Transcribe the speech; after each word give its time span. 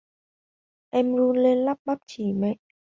em 0.91 1.11
run 1.15 1.37
lên 1.37 1.57
lắp 1.65 1.79
bắp 1.85 1.97
chỉ 2.07 2.33
mẹ 2.33 2.55